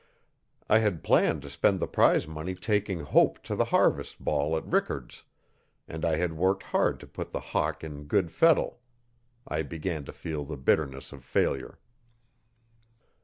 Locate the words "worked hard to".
6.33-7.05